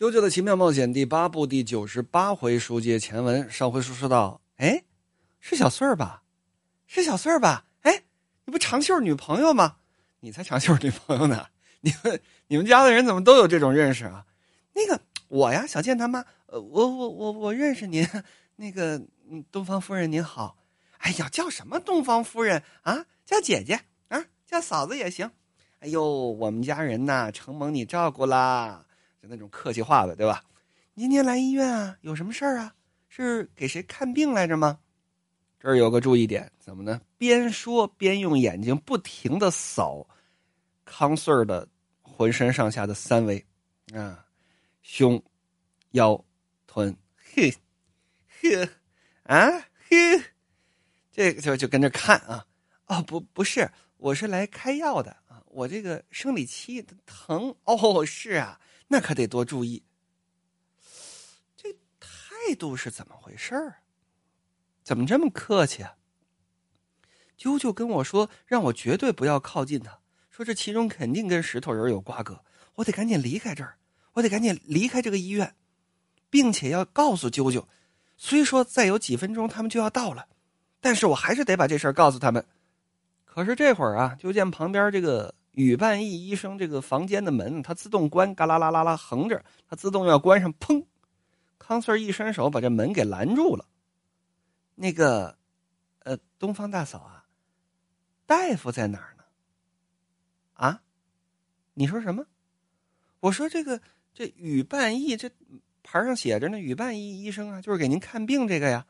[0.02, 3.50] 《啾啾的奇妙冒险》第八部第九十八回书接前文。
[3.50, 4.82] 上回书说到，哎，
[5.40, 6.22] 是小穗儿吧？
[6.86, 7.66] 是小穗儿吧？
[7.82, 8.04] 哎，
[8.46, 9.76] 你不长袖女朋友吗？
[10.20, 11.48] 你才长袖女朋友呢！
[11.82, 14.24] 你们你们家的人怎么都有这种认识啊？
[14.72, 18.08] 那个我呀，小健他妈，呃，我我我我认识您，
[18.56, 19.02] 那个
[19.52, 20.56] 东方夫人您好。
[21.00, 23.04] 哎呀，叫什么东方夫人啊？
[23.26, 23.78] 叫姐姐
[24.08, 25.30] 啊，叫嫂子也行。
[25.80, 28.86] 哎呦，我们家人呐，承蒙你照顾啦。
[29.22, 30.42] 就那种客气话呗，对吧？
[30.96, 32.74] 今天来医院啊，有什么事儿啊？
[33.08, 34.78] 是给谁看病来着吗？
[35.58, 37.00] 这儿有个注意点，怎么呢？
[37.18, 40.06] 边说边用眼睛不停的扫
[40.84, 41.68] 康穗儿的
[42.00, 43.44] 浑身上下的三围
[43.92, 44.24] 啊，
[44.82, 45.22] 胸、
[45.90, 46.24] 腰、
[46.66, 47.50] 臀，嘿，
[48.40, 48.68] 呵，
[49.24, 49.50] 啊，
[49.88, 50.22] 嘿，
[51.12, 52.46] 这个就就跟着看啊。
[52.86, 55.42] 哦，不，不是，我是来开药的啊。
[55.46, 57.54] 我这个生理期疼。
[57.64, 58.58] 哦，是啊。
[58.92, 59.84] 那可得多注意，
[61.56, 63.82] 这态度是怎么回事儿？
[64.82, 65.94] 怎么这么客气啊？
[67.38, 73.78] 啾啾跟我说，让我绝对不要靠近他，说这其中肯定跟石头人有瓜葛，我得赶紧离开这儿，
[74.14, 75.54] 我得赶紧离开这个医院，
[76.28, 77.64] 并且要告诉啾啾，
[78.16, 80.26] 虽说再有几分钟他们就要到了，
[80.80, 82.44] 但是我还是得把这事儿告诉他们。
[83.24, 85.36] 可是这会儿啊，就见旁边这个。
[85.52, 90.84] 宇半义医生这个房间的门，它自动关，嘎啦啦啦啦横着，它自动要关上，砰！
[91.58, 93.66] 康 Sir 一伸手把这门给拦住了。
[94.74, 95.36] 那个，
[96.00, 97.26] 呃，东方大嫂啊，
[98.26, 99.24] 大夫在哪儿呢？
[100.54, 100.82] 啊？
[101.74, 102.26] 你说什么？
[103.20, 103.80] 我说这个
[104.14, 105.30] 这宇半义这
[105.82, 108.86] 牌上写着呢，宇半义医生啊，就是给您看病这个呀。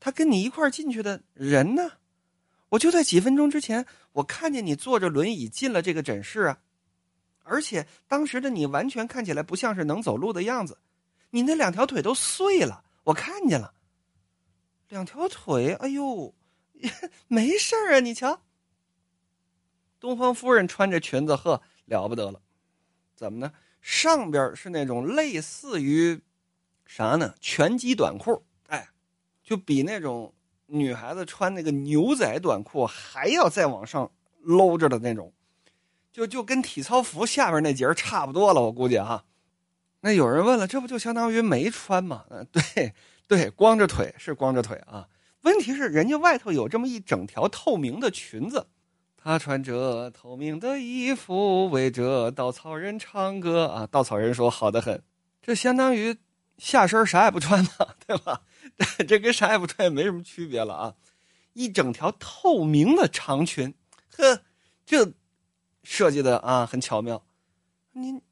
[0.00, 1.97] 他跟你一块进去的人呢？
[2.70, 6.60] 我就在几分钟之前，我看见你坐着轮椅进了这个诊室啊，
[7.42, 10.78] 而且当时的你完全看起来不像是能走路的样子，
[11.30, 13.74] 你那两条腿都碎了，我看见了。
[14.88, 16.34] 两条腿，哎呦，
[17.28, 18.42] 没事啊，你瞧。
[20.00, 22.40] 东方夫人穿着裙子，呵，了不得了，
[23.14, 23.52] 怎么呢？
[23.80, 26.20] 上边是那种类似于
[26.84, 27.34] 啥呢？
[27.40, 28.88] 拳击短裤，哎，
[29.42, 30.34] 就比那种。
[30.68, 34.10] 女孩子穿那个牛仔短裤还要再往上
[34.42, 35.32] 搂着的那种，
[36.12, 39.24] 就就跟体操服下边那节差不多了，我估计啊。
[40.00, 42.24] 那有人问了，这不就相当于没穿吗？
[42.30, 42.94] 嗯，对
[43.26, 45.08] 对，光着腿是光着腿啊。
[45.42, 48.66] 问题是人家外头有这么一整条透明的裙子，
[49.16, 53.88] 她穿着透明的衣服围着稻草人唱歌啊。
[53.90, 55.02] 稻草人说好的很，
[55.42, 56.16] 这相当于
[56.58, 58.42] 下身啥也不穿嘛， 对吧？
[59.08, 60.94] 这跟啥也不穿也没什么区别了啊！
[61.54, 63.74] 一整条透明的长裙，
[64.16, 64.40] 呵，
[64.86, 65.12] 这
[65.82, 67.24] 设计的啊很巧妙。
[67.92, 68.22] 您，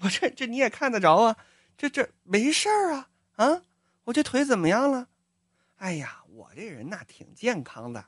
[0.00, 1.36] 我这这你也看得着啊？
[1.76, 3.62] 这这没事儿啊啊！
[4.04, 5.08] 我这腿怎么样了？
[5.78, 8.04] 哎呀，我这人呐挺健康的，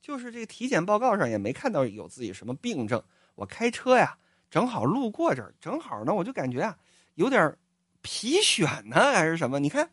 [0.00, 3.00] 就是这个体检报告上也没看到有自己什么病症。
[3.36, 4.18] 我开车呀，
[4.50, 6.76] 正好路过这儿，正好呢，我就感觉啊
[7.14, 7.56] 有点
[8.02, 9.60] 皮癣呢，还是什么？
[9.60, 9.88] 你看。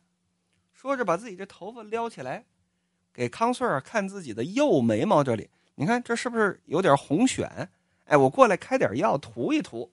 [0.85, 2.45] 说着，把自己这头发撩起来，
[3.11, 5.49] 给康顺儿看自己的右眉毛这里。
[5.73, 7.69] 你看这是不是有点红癣？
[8.03, 9.91] 哎，我过来开点药涂一涂。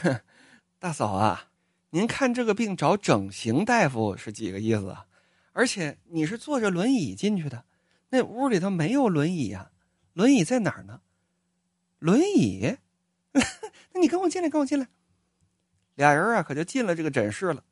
[0.80, 1.50] 大嫂啊，
[1.90, 5.04] 您看这个病找整形大夫是几个意思啊？
[5.52, 7.66] 而且你是坐着轮椅进去的，
[8.08, 9.72] 那屋里头没有轮椅呀？
[10.14, 11.02] 轮椅在哪儿呢？
[11.98, 12.78] 轮椅？
[13.92, 14.88] 那你跟我进来，跟我进来。
[15.96, 17.62] 俩人啊，可就进了这个诊室了。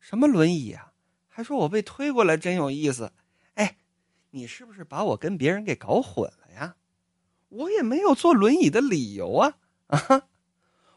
[0.00, 0.91] 什么轮椅啊？
[1.34, 3.10] 还说我被推过来真有意思，
[3.54, 3.78] 哎，
[4.32, 6.76] 你是不是把我跟别人给搞混了呀？
[7.48, 9.58] 我也没有坐轮椅的理由啊！
[9.86, 10.28] 啊，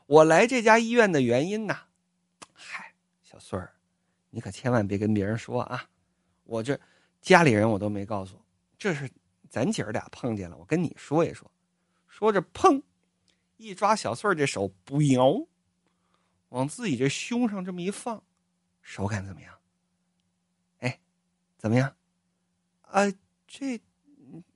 [0.07, 1.83] 我来这家医院的原因呐，
[2.51, 3.73] 嗨，小孙儿，
[4.29, 5.89] 你可千万别跟别人说啊！
[6.43, 6.77] 我这
[7.21, 8.37] 家里人我都没告诉，
[8.77, 9.09] 这是
[9.49, 11.49] 咱姐儿俩碰见了，我跟你说一说。
[12.09, 12.83] 说着，砰，
[13.55, 15.47] 一抓小孙儿这手，不摇，
[16.49, 18.21] 往自己这胸上这么一放，
[18.81, 19.54] 手感怎么样？
[21.65, 21.95] 怎么样？
[22.83, 23.11] 啊，
[23.47, 23.81] 这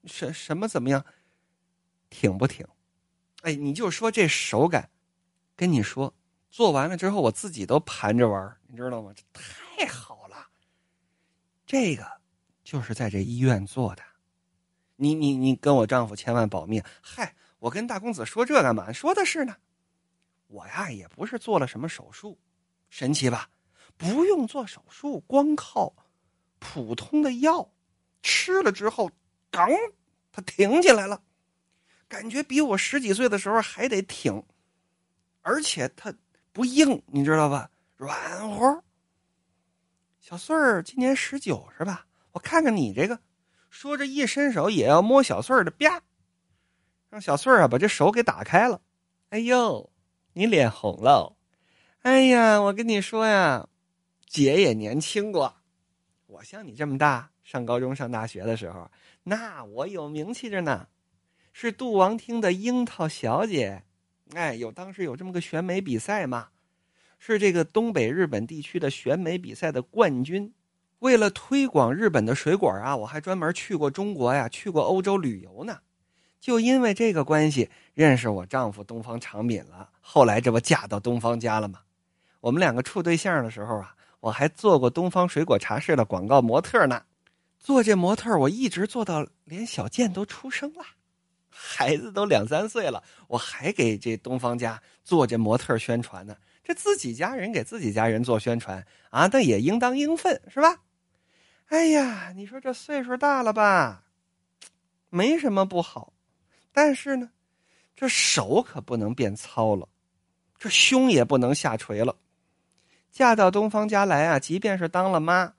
[0.05, 1.03] 什什么怎么样？
[2.11, 2.63] 挺不挺？
[3.41, 4.91] 哎，你就说这手感，
[5.55, 6.13] 跟你说，
[6.51, 9.11] 做完了之后我自己都盘着玩你知道吗？
[9.15, 10.49] 这太好了。
[11.65, 12.07] 这个
[12.63, 14.03] 就是在这医院做的。
[14.95, 16.79] 你你你跟我丈夫千万保密。
[17.01, 18.93] 嗨，我跟大公子说这干嘛？
[18.93, 19.55] 说的是呢。
[20.45, 22.37] 我呀也不是做了什么手术，
[22.91, 23.49] 神奇吧？
[23.97, 25.91] 不用做手术，光靠。
[26.59, 27.71] 普通的药，
[28.21, 29.09] 吃了之后，
[29.49, 29.69] 刚，
[30.31, 31.21] 它挺起来了，
[32.07, 34.43] 感觉比我十几岁的时候还得挺，
[35.41, 36.13] 而且它
[36.51, 37.69] 不硬，你知道吧？
[37.95, 38.81] 软乎。
[40.19, 42.05] 小穗儿今年十九是吧？
[42.33, 43.19] 我看看你这个，
[43.69, 46.01] 说着一伸手也要摸小穗儿的，啪，
[47.09, 48.81] 让小穗儿啊把这手给打开了。
[49.29, 49.91] 哎呦，
[50.33, 51.35] 你脸红了。
[52.01, 53.67] 哎呀，我跟你说呀，
[54.27, 55.58] 姐也年轻过。
[56.29, 58.91] 我像你这么大，上高中、上大学的时候，
[59.23, 60.87] 那我有名气着呢，
[61.51, 63.81] 是杜王厅的樱桃小姐。
[64.35, 66.49] 哎，有当时有这么个选美比赛嘛，
[67.17, 70.53] 是这个东北日本地区的选美比赛的冠军。
[70.99, 75.79] 为了推广日本的水果啊，我还专门去过中国呀，去过欧洲旅游呢。
[76.39, 79.89] 就因为这个关系，认识我丈夫东方长敏了。
[79.99, 81.79] 后来这不嫁到东方家了吗？
[82.39, 87.03] 我们两个处对象的时候啊，我还做过东方水果茶室的广告模特呢。
[87.59, 90.83] 做这模特，我一直做到连小健都出生了。
[91.49, 96.37] 孩子都两三岁了，我还给这东方家做这模特宣传呢。
[96.63, 100.77] 这自己家人给自己家人做宣传啊，那也应当应分是吧？
[101.67, 104.05] 哎呀，你说这岁数大了吧，
[105.09, 106.13] 没什么不好，
[106.71, 107.29] 但是呢，
[107.95, 109.87] 这手可不能变糙了，
[110.57, 112.15] 这胸也不能下垂了。
[113.11, 115.53] 嫁到东方家来啊，即便是当了妈，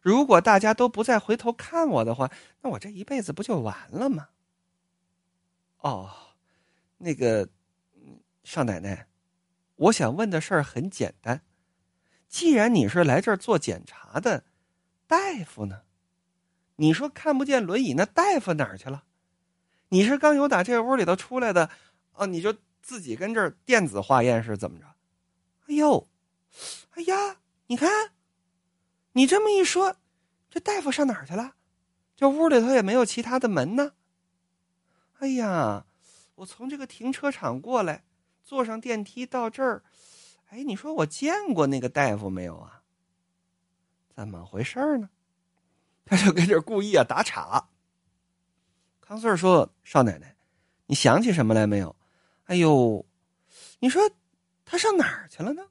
[0.00, 4.28] 如果大家都不再回头看我的话，那我这一辈子不就完了吗？
[5.78, 6.10] 哦，
[6.98, 7.48] 那个
[8.44, 9.06] 少奶奶，
[9.76, 11.42] 我想问的事儿很简单。
[12.28, 14.44] 既然你是来这儿做检查的，
[15.06, 15.82] 大夫呢？
[16.76, 19.04] 你说看不见轮椅，那大夫哪儿去了？
[19.90, 21.68] 你是刚有打这屋里头出来的，
[22.14, 24.86] 哦，你就自己跟这儿电子化验是怎么着？
[25.66, 26.08] 哎呦，
[26.92, 28.12] 哎呀，你看，
[29.12, 29.96] 你这么一说，
[30.50, 31.54] 这大夫上哪儿去了？
[32.16, 33.92] 这屋里头也没有其他的门呢。
[35.18, 35.86] 哎呀，
[36.36, 38.04] 我从这个停车场过来，
[38.44, 39.82] 坐上电梯到这儿，
[40.50, 42.82] 哎，你说我见过那个大夫没有啊？
[44.14, 45.08] 怎么回事呢？
[46.04, 47.68] 他就跟这故意啊打岔。
[49.00, 50.36] 康四说：“少奶奶，
[50.86, 51.96] 你想起什么来没有？”
[52.44, 53.06] 哎呦，
[53.78, 54.10] 你说
[54.64, 55.62] 他上哪儿去了呢？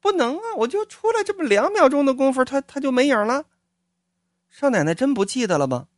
[0.00, 3.44] 不能啊，我就出来这么两秒钟的功夫，他他就没影了。
[4.48, 5.88] 少奶奶真不记得了吗？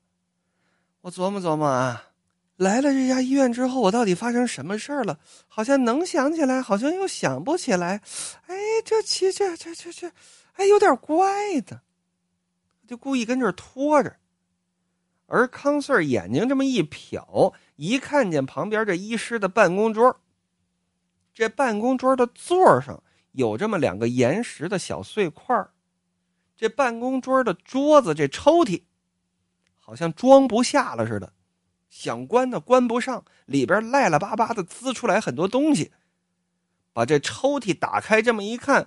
[1.02, 2.08] 我琢磨琢磨啊。
[2.56, 5.18] 来了这家医院之后，我到底发生什么事儿了？
[5.48, 8.00] 好像能想起来，好像又想不起来。
[8.46, 10.12] 哎，这其这这这这，
[10.52, 11.80] 哎，有点怪的，
[12.86, 14.16] 就故意跟这儿拖着。
[15.26, 20.20] 而康 Sir 眼睛这么一瞟，一看见旁边这医师的办公桌，
[21.32, 23.02] 这办公桌的座上
[23.32, 25.54] 有这么两个岩石的小碎块
[26.56, 28.82] 这办公桌的桌子这抽屉，
[29.78, 31.32] 好像装不下了似的。
[31.88, 35.92] 想关的关不上，里边赖赖巴巴的滋出来很多东西。
[36.94, 38.86] 把这抽屉打开，这么一看，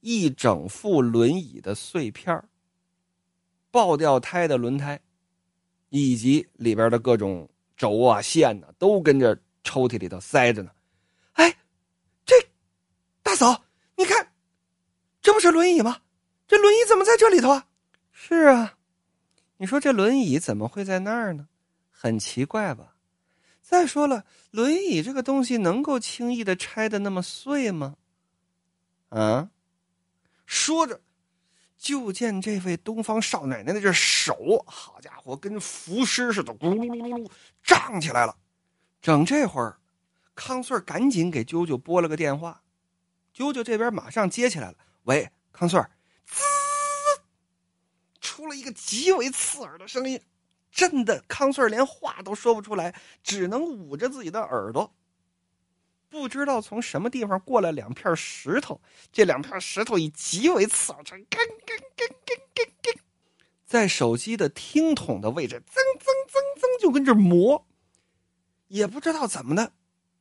[0.00, 2.44] 一整副轮椅的碎片
[3.70, 5.00] 爆掉胎的轮胎，
[5.88, 10.70] 以及里边的各种轴啊线呢，都跟着抽屉里头塞着呢。
[11.32, 11.56] 哎，
[12.24, 12.34] 这
[13.22, 13.64] 大嫂，
[13.96, 14.32] 你看，
[15.22, 16.00] 这不是轮椅吗？
[16.46, 17.66] 这轮椅怎么在这里头啊？
[18.10, 18.74] 是啊。
[19.56, 21.46] 你说这轮椅怎么会在那儿呢？
[21.90, 22.96] 很奇怪吧？
[23.62, 27.94] 再说了，轮椅这个东西能够轻易的拆的那么碎吗？
[29.10, 29.50] 啊！
[30.44, 31.00] 说着，
[31.78, 37.30] 就见这位东方少奶奶的这手，好家伙，跟浮尸似的，咕噜噜噜噜
[37.62, 38.36] 胀起来了。
[39.00, 39.78] 整这会儿，
[40.34, 42.62] 康顺赶紧给啾啾拨了个电话，
[43.34, 44.76] 啾啾这边马上接起来了。
[45.04, 45.82] 喂，康顺
[46.24, 46.42] 滋。
[48.20, 50.20] 出了一个极为刺耳的声音，
[50.70, 54.94] 震得康顺连话都说不出来，只能捂着自己的耳朵。
[56.08, 58.80] 不知道从什么地方过来两片石头，
[59.10, 63.00] 这两片石头以极为刺耳声，咯咯咯咯咯咯，
[63.66, 67.66] 在手机的听筒的位置，噌噌噌噌就跟这磨。
[68.68, 69.72] 也不知道怎么的，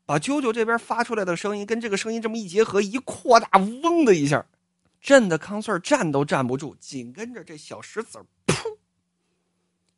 [0.06, 4.46] 把啾啾这边发出来的声音跟这个声音这么一结合，一扩大，嗡的一下。
[5.02, 8.78] 震的康顺站都站不住，紧跟着这小石子噗，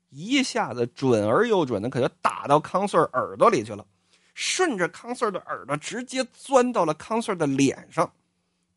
[0.09, 3.85] 一下子准而又准的，可就打到康顺耳朵里去了，
[4.33, 8.09] 顺着康顺的耳朵直接钻到了康顺的脸上，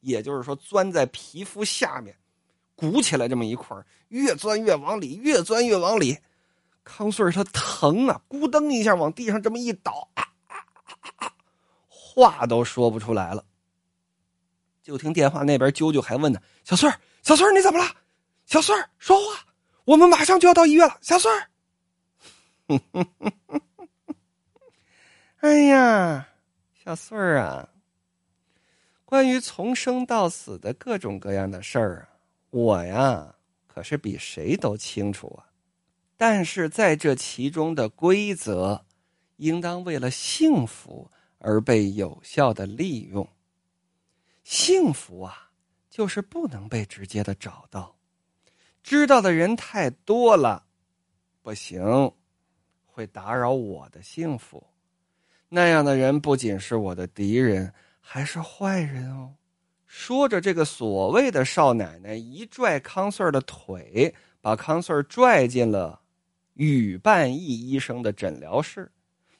[0.00, 2.16] 也就是说钻在皮肤下面，
[2.74, 3.76] 鼓起来这么一块
[4.08, 6.18] 越钻越往里，越钻越往里，
[6.82, 10.56] 康顺他疼啊，咕噔一下往地上这么一倒，啊啊
[10.90, 11.32] 啊啊
[11.88, 13.44] 话都说不出来了。
[14.86, 17.84] 就听电话那边啾啾还问呢：“小孙儿，小孙儿，你怎么了？
[18.44, 19.44] 小孙儿，说话，
[19.84, 21.50] 我们马上就要到医院了。”小孙儿，
[25.42, 26.28] 哎呀，
[26.84, 27.68] 小孙儿啊，
[29.04, 29.24] 关。
[29.24, 32.14] 关于从生到死的各种各样的事儿啊，
[32.50, 33.34] 我呀
[33.66, 35.50] 可是比谁都清楚啊。
[36.16, 38.84] 但是在这其中的规则，
[39.38, 43.28] 应当为了幸福而被有效的利用。
[44.46, 45.50] 幸福啊，
[45.90, 47.96] 就是不能被直接的找到，
[48.80, 50.64] 知道的人太多了，
[51.42, 51.82] 不行，
[52.84, 54.64] 会打扰我的幸福。
[55.48, 57.74] 那样的人不仅是我的敌人。
[58.08, 59.34] 还是坏人哦！
[59.84, 66.00] 说着，这个所谓的少奶奶一拽康穗儿的腿，把康穗儿拽进了
[66.54, 68.92] 宇半义医生的诊疗室，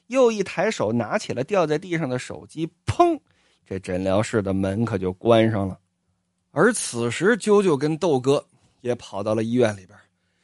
[0.07, 3.17] 又一抬手拿起了掉在地上的手机，砰！
[3.67, 5.77] 这诊疗室的门可就关上了。
[6.51, 8.43] 而此时，啾啾跟豆哥
[8.79, 9.99] 也跑到了医院里边。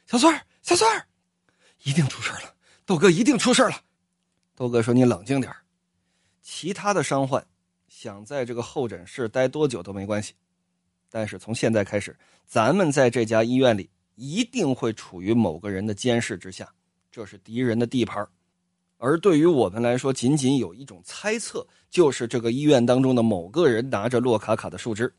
[0.06, 1.06] 小孙儿，小孙儿，
[1.84, 2.54] 一定出事了！
[2.84, 3.80] 豆哥一定出事了！
[4.54, 5.50] 豆哥说：“你冷静点
[6.42, 7.44] 其他的伤患。
[7.88, 10.34] 想在这个候诊室待多久都没关系，
[11.08, 12.14] 但是从现在开始，
[12.46, 16.70] 咱们在这家医院里一定会处于某个人的监视之下，
[17.10, 18.28] 这是敌人的地盘
[18.98, 25.12] 而对于我们来说，仅仅有一种猜测，就是这个医院当中的某个人拿着洛卡卡的树枝。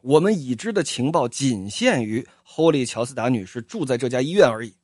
[0.00, 4.76] 我们已知的情报仅限于霍利乔斯达女士住在这家医院而已，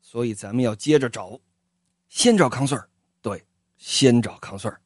[0.00, 1.40] 所以咱们要接着找，
[2.08, 2.84] 先找康 Sir，
[3.22, 3.44] 对，
[3.78, 4.76] 先找康 Sir。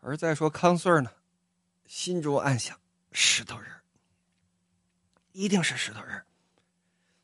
[0.00, 1.10] 而再说康 Sir 呢，
[1.86, 2.78] 心中暗想：
[3.10, 3.70] 石头人，
[5.32, 6.22] 一定是石头人。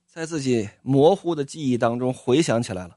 [0.07, 2.97] 在自己模糊的记忆当中回想起来了，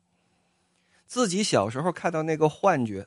[1.09, 3.05] 自己小时候看到那个幻觉，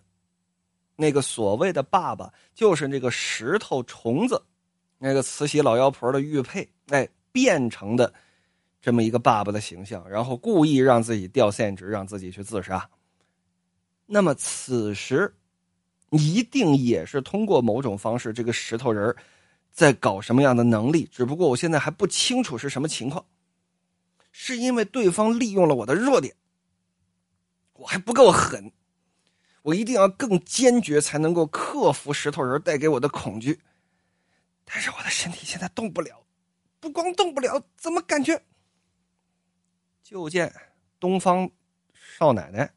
[0.97, 4.43] 那个所谓的爸爸就是那个石头虫子，
[4.99, 8.13] 那个慈禧老妖婆的玉佩，哎，变成的
[8.81, 12.91] 这么一个爸爸的形象，然后故意让自己掉线值，让自己去自杀。
[14.05, 15.33] 那么此时。
[16.15, 19.17] 一定也是通过某种方式，这个石头人
[19.71, 21.09] 在搞什么样的能力？
[21.11, 23.25] 只不过我现在还不清楚是什么情况。
[24.31, 26.37] 是因为对方利用了我的弱点，
[27.75, 28.73] 我还不够狠，
[29.63, 33.61] 我一定要更坚决，才能够克服石头人带给我的恐惧。
[34.65, 36.25] 但是我的身体现在动不了，
[36.81, 38.43] 不光动不了，怎么感觉？
[40.03, 40.55] 就见
[41.01, 41.51] 东方
[41.95, 42.75] 少奶奶。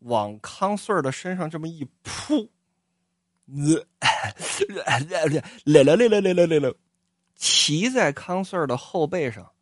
[0.00, 2.50] 往康 Sir 的身上这么一扑，
[3.46, 3.84] 来
[5.00, 5.24] 来
[5.64, 6.74] 来来来来来，
[7.34, 9.54] 骑在康 Sir 的后背上，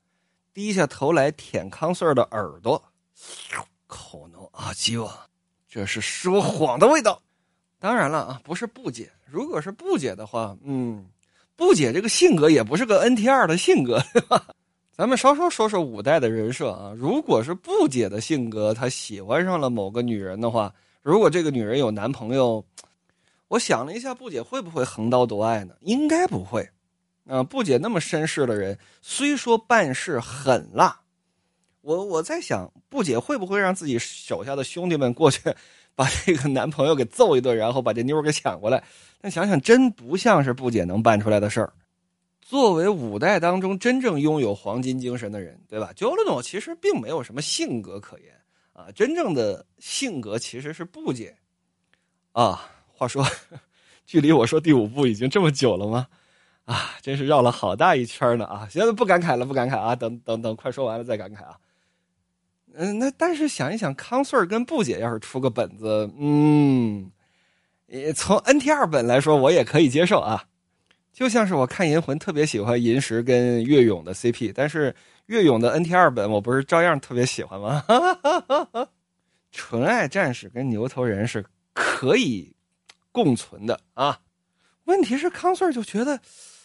[0.53, 2.93] 低下头来舔康 Sir 的耳朵，
[3.93, 5.27] 口能阿基啊，
[5.69, 7.21] 这是说谎的味道。
[7.79, 9.13] 当然了啊，不是不解。
[9.27, 11.05] 如果是不解的话，嗯，
[11.57, 14.47] 不解这个性格也不是个 NTR 的性格，对吧？
[14.97, 20.73] 咱们稍稍说说五代的人设啊，如果是不解的性格，他喜欢上了某个女人的话，
[21.03, 22.65] 如果这个女人有男朋友，
[23.49, 25.75] 我想了一下，不解会不会横刀夺爱呢？
[25.81, 26.67] 应该不会。
[27.27, 31.01] 啊，不解那么绅士的人，虽说办事狠辣，
[31.83, 35.41] 我我在想，不解会不会让自己手下的兄弟们过去
[35.95, 38.83] 把这个男朋友给揍一顿，然后把这妞给抢过来？
[39.21, 41.73] 但想想，真不像是不解能办出来的事儿。
[42.41, 45.93] 作为五代当中真正拥有黄金精神的人，对吧？
[45.95, 48.33] 焦鲁诺其实并没有什么性格可言
[48.73, 51.37] 啊，真正的性格其实是不解
[52.33, 52.69] 啊。
[52.87, 53.27] 话说，
[54.07, 56.07] 距离我说第五部已经这么久了吗？
[56.65, 58.69] 啊，真是绕了好大一圈呢啊！
[58.71, 61.57] 现在不感慨了，不感慨啊，等等等，快说完了再感慨啊。
[62.75, 67.11] 嗯，那但是想一想，康 Sir 跟布姐要是出个本子，嗯，
[67.87, 70.45] 也从 NT 二本来说，我也可以接受啊。
[71.13, 74.95] 就像是我看《银魂》，特别喜欢银石跟月勇的 CP，但是
[75.27, 77.85] 月勇的 NT 二本，我不是照样特别喜欢吗？
[79.53, 82.55] 纯爱战士跟牛头人是可以
[83.13, 84.21] 共存的啊。
[84.85, 86.19] 问题是康 Sir 就觉得，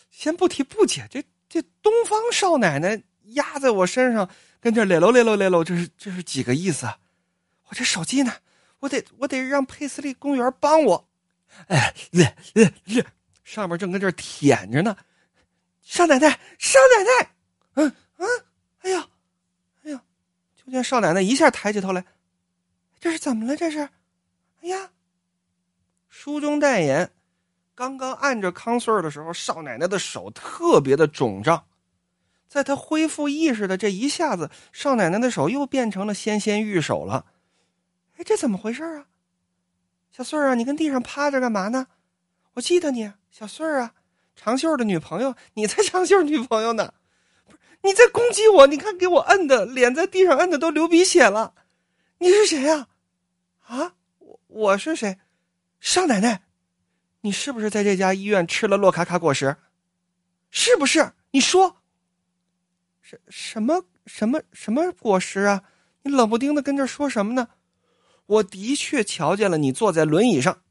[0.10, 6.86] 先不提不解，这这东方少奶奶压在我身上，跟这咧喽咧喽咧喽，这是这是几个意思？
[7.68, 8.34] 我这手机呢？
[8.80, 11.10] 我得我得让佩斯利公园帮我。
[11.68, 13.06] 哎，咧咧咧。
[13.44, 14.98] 上面正跟这舔着呢，
[15.82, 17.30] 少奶奶，少奶奶，
[17.76, 18.28] 嗯嗯，
[18.82, 19.08] 哎呀，
[19.84, 20.04] 哎呀，
[20.54, 22.04] 就见少奶奶一下抬起头来，
[23.00, 23.56] 这是怎么了？
[23.56, 24.90] 这是，哎呀，
[26.10, 27.10] 书中代言，
[27.74, 31.67] 刚刚按着康 Sir 的时候，少奶奶的手特别的肿胀，
[32.48, 37.26] 在他恢复意识的这一下子，少奶奶的手又变成了纤纤玉手了。
[38.18, 39.06] 哎，这怎么回事啊？
[40.12, 41.88] 小穗儿啊，你跟地上趴着干嘛呢？
[42.54, 43.12] 我记得你。
[43.30, 43.94] 小穗儿啊，
[44.36, 46.94] 长袖的女朋友，你才长袖女朋友呢，
[47.46, 48.66] 不是你在攻击我？
[48.66, 51.54] 你看给我摁的脸在地上摁的都流鼻血了，
[52.18, 52.88] 你是谁呀？
[53.68, 55.20] 啊，我我是谁？
[55.80, 56.42] 少奶奶，
[57.22, 59.58] 你是不是在这家医院吃了洛卡卡果实？
[60.50, 61.12] 是不是？
[61.32, 61.77] 你说，
[63.08, 65.64] 什什么什么什么果实啊？
[66.02, 67.48] 你冷不丁的跟这说什么呢？
[68.26, 70.62] 我的确瞧见了你坐在轮椅上，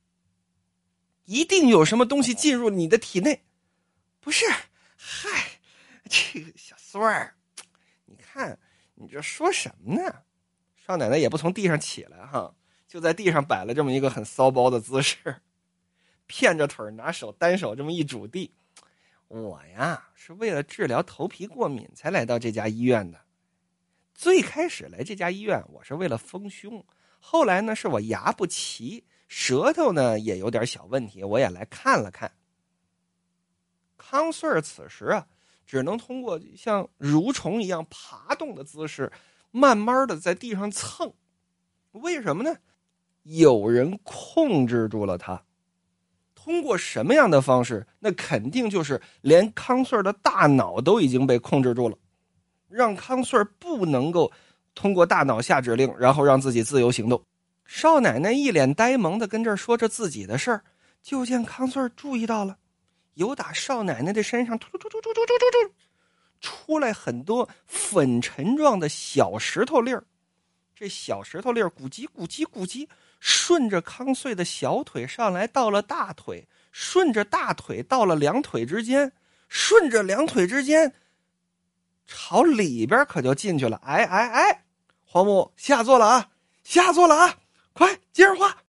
[1.24, 3.46] 一定有什么东西进入你的体内。
[4.20, 4.44] 不是，
[4.96, 5.60] 嗨，
[6.10, 7.34] 这个小孙儿，
[8.04, 8.58] 你看
[8.96, 10.16] 你这说什么呢？
[10.86, 12.54] 少奶奶也不从地上起来哈，
[12.86, 15.40] 就在地上摆了这么一个很骚包的姿势，
[16.28, 18.52] 骗着腿拿手单手这么一拄地。
[19.28, 23.20] 我呀是为了治疗头皮过敏才来到这家医院的。
[24.14, 26.84] 最开始来这家医院，我是为了丰胸。
[27.20, 32.32] 后来呢，是我牙不齐，舌头呢也有点小问题，我也来看了看。
[33.96, 35.26] 康穗儿此时啊，
[35.66, 39.10] 只能通过像蠕虫一样爬动的姿势，
[39.50, 41.12] 慢慢的在地上蹭。
[41.92, 42.56] 为什么呢？
[43.24, 45.42] 有人控制住了他。
[46.46, 47.84] 通过什么样的方式？
[47.98, 51.98] 那肯定就是连康穗儿的大脑都已经被控制住了，
[52.68, 54.30] 让康穗儿不能够
[54.72, 57.20] 通过大脑下指令，然后让自己自由行动。
[57.64, 60.62] 少奶奶一脸呆萌的跟这儿说着自己的事儿，
[61.02, 62.56] 就见康穗儿注意到了，
[63.14, 65.74] 有打少奶奶的身上突突突突突突突
[66.40, 70.04] 出来很多粉尘状的小石头粒儿，
[70.76, 72.86] 这小石头粒儿咕叽咕叽咕叽。
[73.18, 79.12] 顺着康穗的小腿上来，到了大腿，顺着大腿到了两腿之间，
[79.48, 80.92] 顺着两腿之间，
[82.06, 83.80] 朝里边可就进去了。
[83.84, 84.64] 哎哎哎，
[85.04, 86.30] 黄木下座了啊，
[86.62, 87.38] 下座了啊，
[87.72, 88.56] 快接着画。